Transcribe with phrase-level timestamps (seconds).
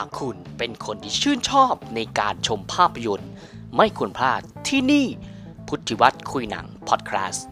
[0.00, 3.30] หากคุณเป็นคนที่ชื่นชอบในการชมภาพยนตร์
[3.76, 5.06] ไม่ควรพลาดที่นี่
[5.68, 7.46] พุทธิวัฒน์คุยหนังพอดแคสต์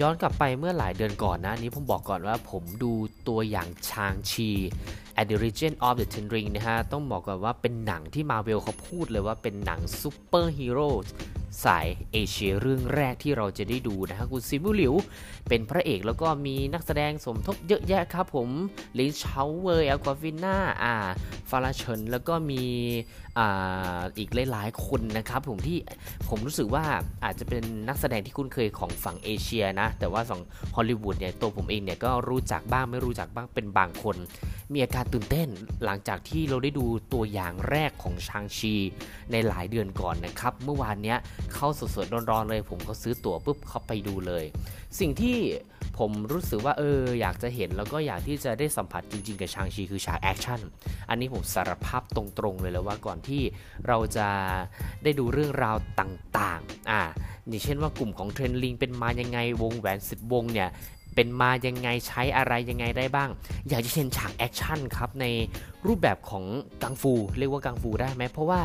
[0.00, 2.92] ย้อนกลับไปเมื่อหลายเดือนก่อนนะนนี้ผมบอกก่อนว่าผมดู
[3.28, 4.50] ตัวอย่างชางชี
[5.20, 10.88] at the Region of the Ten Ring นะฮะ ต้องบอกก่อนว่าเป็นหนังที่มาเวลเขาพูดเลยว่าเป็นหนังซูเปอร์ฮีโร่
[11.64, 14.94] สายเอเชียเรื่องแรกที่เราจะได้ดูนะครับคุณซิมูหลิว
[15.48, 18.48] เป็นพระเอกแล้วก็มีนักแสดงสมทบเยอะแยะครับผม
[18.98, 20.94] ลินชาวเวอร์แอลกวาฟิน่าอ่า
[21.50, 22.64] ฟาราเชนแล้วก็มี
[23.38, 25.78] อ,อีกหลายๆคนนะครับผมที่
[26.28, 26.84] ผมรู้สึกว่า
[27.24, 30.40] อาจจะเป็นนักแสดงที่คุ้นเคยของฝั่งเอเชียนะ แต่ว่าฝั่ง
[30.76, 34.16] ฮอลลีวูดเนี่ยตัวผมเองเนี่ยก็รู้จักบ้างไม่รู้จักบ้างเป็นบางคน
[34.72, 35.48] มีอาการตื่นเต้น
[35.84, 38.74] หลังจากที่เราได้ดูตัวอย่างแรกของชางชี
[39.32, 41.18] ในหลายเดือนก่อนนะครับ เมื่อวานเนี้ย
[41.54, 44.44] เข้าสดๆร้อนๆเลย ผมก็ซื้อตั๋วปุ๊บเข้าไปดูเลย
[45.00, 45.36] สิ่งที่
[45.98, 50.60] ผมรู้สึกว่าเอออยากจะเห็นแล้วก็อยากที่จะได้สัมผัสจริงๆกับชางชีคือฉากแอคชั่น
[51.08, 53.42] อันนี้ผมสารภาพตรงๆเลยแล้วว่าก่อนที่
[53.86, 54.28] เราจะ
[55.02, 57.00] ได้ดูเรื่องราวต่างๆ อ่า
[57.48, 60.70] อย่างเช่นว่ากลุ่มของ Ten Ring เป็นมายังไงวงแหวนสิบวงเนี่ย
[61.14, 63.30] เป็นมายังไงใช้อะไรยังไงได้บ้าง
[63.68, 65.24] อยากจะเห็นฉากแอคชั่นครับใน
[65.88, 66.44] รูปแบบของ
[66.82, 68.60] กังฟู เรียกว่ากังฟูได้ไหมเพราะว่า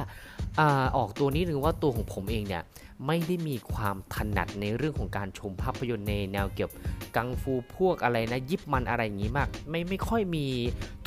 [0.60, 2.64] ออกตัวนี้หนึ่งว่าตัวของผมเองเนี่ย
[3.08, 6.82] ไม่ได้มีความถนัดในเรื่องของการชมภาพยนตร์ในแนวเกี่ยวกับ
[7.16, 10.46] กังฟูพวกอะไรนะยิปมันอะไรอย่างนี้มาก ไม่ไม่ค่อยมี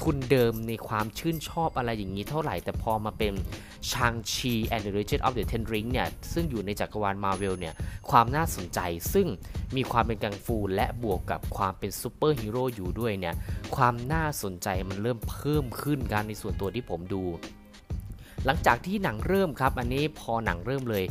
[0.00, 3.32] ทุนเดิมในความชื่นชอบอะไรอย่างนี้เท่าไหร่ แต่พอมาเป็น
[3.92, 7.74] ชางชี and the Legend of the Ten Ring เนี่ยซึ่งอยู่ในจักรวาลมาเวลเนี่ย
[8.10, 8.80] ความน่าสนใจ
[9.14, 9.26] ซึ่ง
[9.76, 13.34] มีความเป็นกังฟูและบวกกับความเป็นซูเปอร์ฮีโร่อยู่ด้วยเนี่ย
[13.76, 17.22] ความน่าสนใจมันเริ่มเพิ่มขึ้นกันในส่วนตัวที่ผมดู
[18.44, 21.04] หลังจากที่หนังเริ่มครับ อันนี้พอหนังเริ่มเลย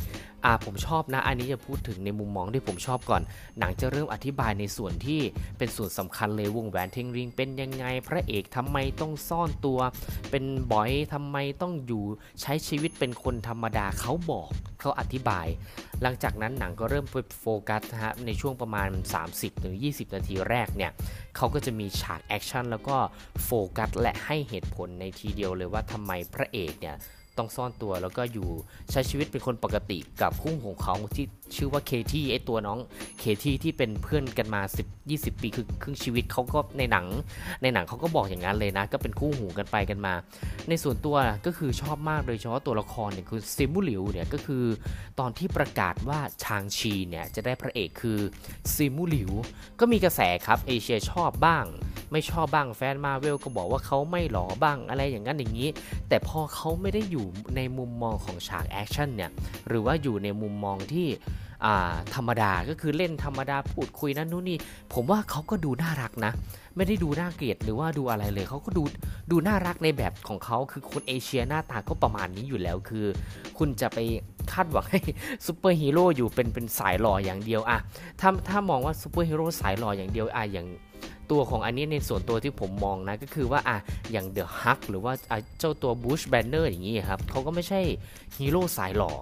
[0.44, 3.22] อ่าผมชอบนะ อันนี้จะพูดถึงในมุมมองที่ผมชอบก่อน
[3.58, 5.20] หนังจะเริ่มอธิบายในส่วนที่
[5.58, 9.80] เป็นส่วนสำคัญเลยวงแหวน Ten Ring เป็นยังไง พระเอกทำไมต้องซ่อนตัว
[10.30, 12.04] เป็นบ๋อยทำไมต้องอยู่
[12.40, 14.48] ใช้ชีวิตเป็นคนธรรมดาเขาบอก
[14.80, 15.46] เขาอธิบาย
[16.02, 18.88] หลังจากนั้นหนังก็เริ่มไปโฟกัสนะฮะในช่วงประมาณ
[19.52, 20.92] 30-20 นาทีแรกเนี่ย
[21.36, 22.96] เขาก็จะมีฉากแอคชั่นแล้วก็
[23.44, 26.96] โฟกัสและให้เหตุผลในทีเดียวเลยว่าทำไมพระเอกเนี่ย
[27.38, 28.48] ต้องซ่อนตัวแล้วก็อยู่
[28.90, 32.78] ใช้ชีวิตเป็นคนปกติกับคู่ของเขาที่ชื่อว่าเคที่ไอตัวน้อง
[33.20, 37.06] เคที่ที่เป็นเพื่อนกันมา 10 20 ปีคือครึ่งชีวิตเขาก็ในหนัง
[37.62, 40.14] ในหนังเขาก็บอกอย่างนั้นเลยนะ ก็เป็นคู่หูกันไปกันมา
[40.68, 44.64] ในส่วนตัวก็คือชอบมากโดยเฉพาะตัวละครเนี่ยคือ Simu Liu เนี่ยก็คือ
[45.20, 48.18] ตอนที่ประกาศว่าชางชีเนี่ยจะได้พระเอกคือ
[48.74, 49.30] Simu Liu
[49.80, 51.64] ก็มีกระแสครับเอเชียชอบบ้าง
[52.14, 55.68] ไม่ชอบบ้างแฟนมาเวลก็บอกว่าเขาไม่หล่อบ้างอะไรอย่างนั้นอย่างนี้
[56.08, 57.26] แต่พอเขาไม่ได้อยู่
[57.56, 59.30] ในมุมมองของฉากแอคชั่นเนี่ย
[59.68, 61.06] หรือว่าอยู่ในมุมมองที่
[62.14, 64.58] ธรรมดาก็คือเล่นธรรมดาพูดคุยนั่นนู่นนี่
[64.92, 66.32] ผมว่าเขาก็ดูน่ารักนะ
[66.76, 68.82] ไม่ได้ดูน่าเกลียดหรือว่าดูอะไรเลยเขาก็ดู
[69.30, 73.06] ดูน่ารักในแบบของเขาคือคนเอเชียหน้าตาก็ประมาณนี้อยู่แล้วคือ
[73.58, 73.98] คุณจะไป
[74.52, 75.00] คาดหวังให้
[75.46, 77.78] ซูเปอร์ฮีโร่อยู่เป็นเป็นสายหล่ออย่างเดียวอะ
[78.20, 80.66] ถ้าถ้ามองว่าซูเปอร์ฮีโร่สายหล่ออย่างเดียวอะอย่าง
[81.30, 83.78] ตัวของอันนี้ในส่วนตัวที่ผมมองนะ ก็คือว่าอะ
[84.12, 85.12] อย่าง The Hulk หรือว่า
[85.58, 87.80] เจ้าตัว Bruce Banner อย่างนี้ครับเขาก็ไม่ใช่
[88.38, 89.12] ฮีโร่สายหล่อ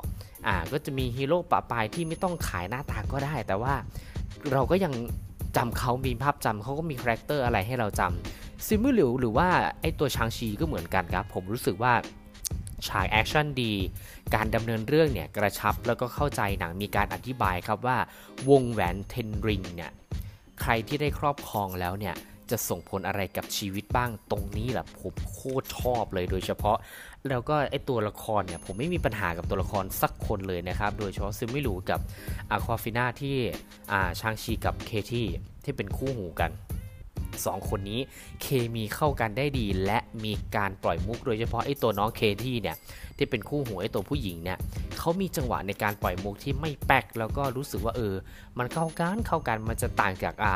[0.46, 3.74] อ่าก็จะมีฮีโร่ประปรายที่ไม่ต้องขายหน้าตาก็ได้ แต่ว่า
[4.52, 4.92] เราก็ยัง
[5.56, 9.48] จำเขามีภาพจำเขาก็มีคาแรคเตอร์อะไรให้เราจำ Simu Liu หรือว่า
[9.80, 11.92] ไอตัวชางชีก็เหมือนกันครับ ผมรู้สึกว่า
[12.86, 13.72] ฉากแอคชั่นดี
[14.34, 17.96] การดำเนินเรื่องเนี่ยกระชับแล้วก็เข้าใจหนังมีการอธิบายครับว่า
[18.50, 19.92] วงแหวน Ten Ring เนี่ย
[20.62, 22.14] ใครที่ได้ครอบครองแล้วเนี่ย
[22.50, 26.76] จะส่งผลอะไรกับชีวิตบ้างตรงนี้แหละผมโคตรชอบเลยโดยเฉพาะ
[27.28, 32.00] แล้วก็ไอตัวละครเนี่ยผมไม่มีปัญหากับตัวละครสักคนเลยนะครับ โดยเฉพาะ Simu Liu กับ
[32.50, 33.36] Awkwafina ที่
[33.92, 35.28] อาชางชีกับเคที่
[35.64, 36.50] ที่เป็นคู่หูกัน
[37.47, 38.00] สองคนนี้
[38.43, 42.77] เคมีเข้ากันได้ดี และมีการปล่อยมุกโดยเฉพาะไอ้ตัวน้องเคที่เนี่ย
[43.16, 44.59] ที่เป็นคู่หูไอ้ตัวผู้หญิงเนี่ย
[44.98, 48.15] เขามีจังหวะในการปล่อยมุกที่ไม่แป๊กแล้วก็รู้สึกว่าเออ
[48.59, 50.54] มันเข้ากันเข้ากันมันจะต่างจากอ่า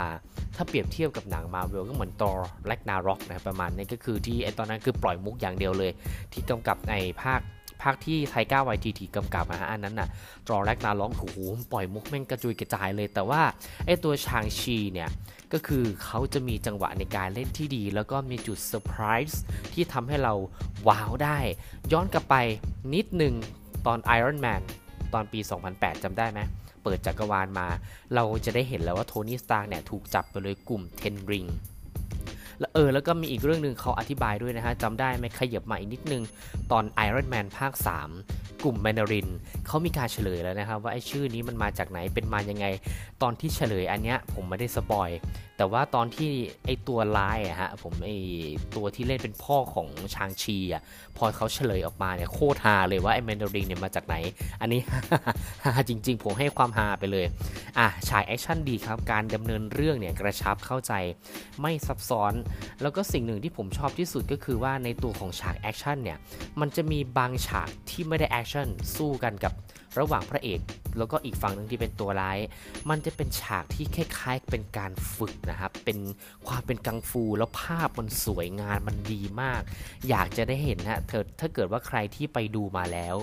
[0.56, 5.90] ถ้าเปรียบเทียบกับหนังมาเวลก็เหมือน Thor Ragnarok นะประมาณนี้ก็คือที่ไอ้ตอนนั้นคือปล่อยมุกอย่างเดียวเลย
[6.32, 7.40] ที่กำกับในภาค
[7.82, 10.08] ภาคที่ Taika Waititi กำกับนะฮะอันนั้นน่ะ
[10.48, 11.38] Thor Ragnarok โอ้โห
[11.72, 13.42] ปล่อยมุกแม่งกระจุยกระจายเลย แต่ว่า
[13.86, 15.08] ไอตัวชางชีเนี่ย
[15.52, 19.42] ก็คือเขาจะมีจังหวะในการเล่นที่ดี แล้วก็มีจุดเซอร์ไพรส์
[19.72, 20.34] ที่ทำให้เรา
[20.88, 21.38] ว้าวได้
[21.92, 22.34] ย้อนกลับไป
[22.94, 23.34] นิดหนึ่ง
[23.86, 24.62] ตอน Iron Man
[25.14, 25.40] ตอนปี
[25.72, 26.40] 2008 จำได้ไหม
[26.82, 27.66] เปิดจักรวาลมา
[28.14, 31.48] เราจะได้เห็นแล้วว่า Tony Stark เนี่ยถูกจับไปเลยกลุ่ม Ten Ring
[32.60, 36.22] แล้วเออแล้วก็มีอีกเรื่องหนึ่งเขาอธิบายด้วยนะฮะจำได้ไหมขยับมาอีกนิดนึง
[36.70, 37.72] ตอน Iron Man ภาค
[38.10, 39.28] 3 กลุ่มแมนดาริน
[39.66, 42.66] เขามีการเฉลยแล้วนะครับ ว่าไอ้ชื่อนี้มันมาจากไหนเป็นมายังไง
[43.22, 45.10] ตอนที่เฉลยอันเนี้ยผมไม่ได้สปอย
[45.56, 46.32] แต่ว่าตอนที่
[46.66, 48.16] ไอ้ตัวร้ายอะฮะผมไอ้
[48.76, 50.82] ตัวที่เล่นเป็นพ่อของชางชีอะ
[51.16, 54.16] พอเขาเฉลยออกมาเนี่ยโคตรฮาเลยว่าไอ้แมนดารินเนี่ยมาจากไหน
[54.60, 54.80] อันนี้
[55.64, 57.26] ฮาจริง ๆ ผมให้ความฮาไปเลย
[57.78, 60.92] อะฉากแอคชั่นดีครับการดำเนินเรื่องเนี่ยกระชับเข้าใจ
[61.60, 62.32] ไม่ซับซ้อน
[62.82, 66.18] แล้วก็สิ่งหนึ่งที่ผมชอบที่สุดก็คือว่าในตัวของฉากแอคชั่นเนี่ย
[66.60, 69.52] มันจะมีบางฉากที่ไม่ได้แอคชั่นสู้กันกับ
[69.98, 70.60] ระหว่างพระเอก
[70.98, 72.38] แล้วก็อีกฝั่งหนึ่งที่เป็นตัวร้าย
[72.90, 75.98] มันจะเป็นฉากที่คล้ายๆเป็นการฝึกนะครับ เป็น
[76.46, 79.62] ความเป็นกังฟูแล้วภาพมันสวยงามมันดีมาก
[80.08, 83.16] อยากจะได้เห็นนะเธอถ้าเกิดว่าใครที่ไปดูมาแล้ว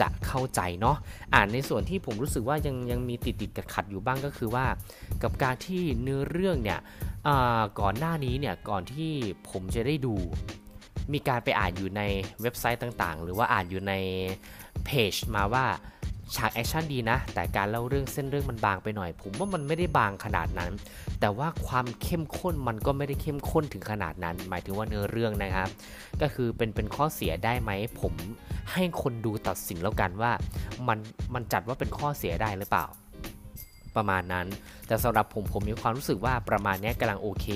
[0.00, 0.96] จะเข้าใจเนาะ
[1.34, 4.66] อ่านในส่วนที่ผมรู้สึกว่ายังยังมีติดติดขัดขัดอยู่บ้างก็คือว่า
[5.22, 6.80] กับการที่เนื้อเรื่องเนี่ย
[7.80, 9.12] ก่อนหน้านี้เนี่ยก่อนที่
[9.50, 10.14] ผมจะได้ดู
[11.12, 12.02] มีการไปอ่านอยู่ใน
[12.42, 13.92] เว็บไซต์ต่างๆ หรือว่าอ่านอยู่ใน
[14.84, 15.66] เพจมาว่า
[16.36, 20.72] ฉากแอคชั่นดีนะ แต่การเล่าเรื่องเส้นเรื่องมันบางไปหน่อย ผมว่ามันไม่ได้บางขนาดนั้น
[21.20, 25.68] แต่ว่าความเข้มข้นมันก็ไม่ได้เข้มข้นถึงขนาดนั้น หมายถึงว่าเนื้อเรื่องนะครับ
[26.20, 27.70] ก็คือเป็นเป็นข้อเสียได้ไหม
[28.00, 28.14] ผม
[28.72, 30.32] ให้คนดูตัดสินแล้วกันว่า
[30.88, 30.98] มัน
[31.34, 32.86] มันจัดว่าเป็นข้อเสียได้หรือเปล่า
[33.96, 34.46] ประมาณนั้น
[34.86, 37.46] แต่สำหรับผมผมมีความรู้สึกว่าประมาณนี้ยกำลังโอเค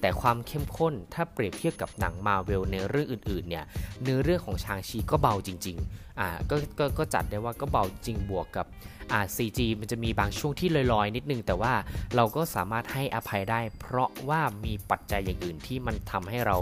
[0.00, 3.64] แต่ความเข้มข้นถ้าเปรียบเทียบกับหนังมาเวลในเรื่องอื่นๆเนี่ย
[4.02, 8.66] เนื้อเรื่องของชางชีก็เบาจริงๆอ่าก็ก็ก็จัดได้ว่าก็เบาจริงบวกกับ
[9.12, 11.74] อ่า CG มันจะมีบางช่วงที่ลอยๆ นิดนึง แต่ว่า
[12.16, 16.56] เราก็สามารถให้อภัยได้ เพราะว่ามีปัจจัยอย่างอื่นที่มันทำให้เรา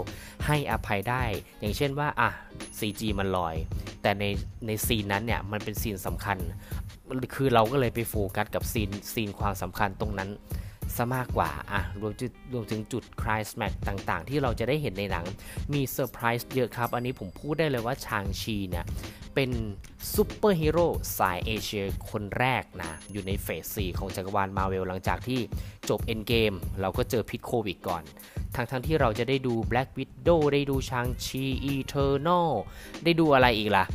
[0.45, 1.23] ให้อภัยได้
[1.59, 2.29] อย่างเช่นว่าอะ
[2.79, 3.55] CG มันลอย
[4.01, 4.23] แต่ใน
[4.67, 6.37] ในซีนนั้นเนี่ยมันเป็นซีนสำคัญ
[7.35, 10.29] คือเราก็เลยไปโฟกัสกับซีนซีนความสำคัญตรงนั้น
[10.95, 15.25] ซะมากกว่าอะรวมจุดรวมถึงจุดคลายสแมกต่างๆ ที่เราจะได้เห็นในหนัง
[15.73, 18.85] มีเซอร์ไพรส์เยอะครับ อันนี้ผมพูดได้เลยว่าชางชีเนี่ย
[19.35, 19.51] เป็น
[20.13, 20.87] ซูเปอร์ฮีโร่
[21.17, 25.39] สายเอเชียคนแรกนะ อยู่ในเฟส 4 ของจักรวาลมาเวลหลังจากที่
[25.89, 28.03] จบเอ็นเกมเราก็เจอพิษโควิดก่อน
[28.55, 31.43] ทั้งๆที่เราจะได้ดู Black Widow ได้ดูชางชี
[31.73, 32.49] Eternal
[33.03, 33.85] ได้ดูอะไรอีกล่ะ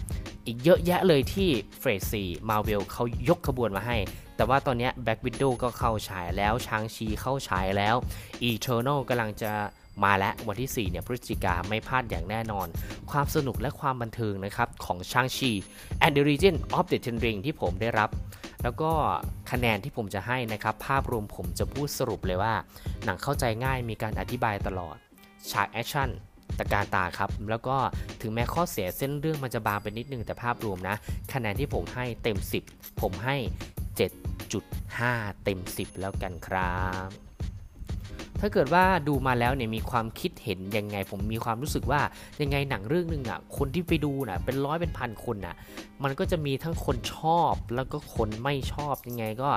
[0.46, 1.48] อีกเยอะแยะเลยที่
[1.80, 3.96] เฟส 4 มาเวลเขายกขบวนมาให้
[4.36, 7.94] แต่ว่าตอนนี้ Black Widow ก็เข้าฉายแล้วชางชีเข้าฉายแล้ว
[8.48, 9.52] Eternal กำลังจะ
[10.04, 12.66] มาแล้ววันที่ 4 เนี่ยพฤศจิกาไม่พลาดอย่างแน่นอน
[13.10, 15.50] ความสนุกและความบันเทิงนะครับ ของชางชี
[16.04, 18.10] and the Region of the Ten Ring ที่ผมได้รับ
[18.62, 18.90] แล้วก็
[19.50, 22.54] คะแนนที่ผมจะให้นะครับ ภาพรวมผมจะพูดสรุปเลยว่า
[23.04, 24.96] หนังเข้าใจง่ายมีการอธิบายตลอด
[25.50, 26.08] ฉากแอคชั่น
[26.58, 27.76] ตะการตาครับ แล้วก็
[28.20, 30.96] ถึงแม้ข้อเสียเส้นเรื่องมันจะบางไปนิดนึงแต่ภาพรวมนะ
[31.32, 32.38] คะแนนที่ผมให้เต็ม
[32.68, 33.36] 10 ผมให้
[34.52, 37.08] 7.5เต็ม 10 แล้วกันครับ
[38.44, 42.00] ถ้าเกิดว่าดูมาแล้วเนี่ยมีความคิดเห็นยังไง ผมมีความรู้สึกว่า
[42.42, 45.54] ยังไงหนังเรื่องหนึ่งอะคนที่ไปดูน่ะเป็นร้อยเป็นพันคนน่ะ
[46.02, 49.50] มันก็จะมีทั้งคนชอบแล้วก็คนไม่ชอบยังไงก็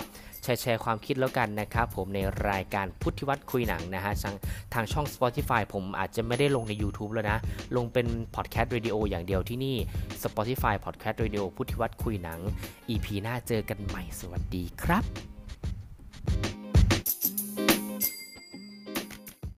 [0.43, 4.35] แชร์แชร์ความคิดแล้วกันนะครับผมในรายการพุทธิวัฒน์คุยหนังนะฮะทาง
[4.73, 7.37] ทางช่อง Spotify ผมอาจจะไม่ได้ลงใน YouTube แล้วนะ
[7.75, 9.75] ลงเป็นพอดแคสต์ Radio อย่างเดียวที่นี่
[10.23, 12.39] Spotify Podcast Radio พุทธิวัฒน์คุยหนัง
[12.89, 15.34] EP หน้าเจอกันใหม่สวัสดีครับ